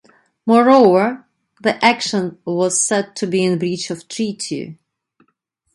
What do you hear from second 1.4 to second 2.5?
the action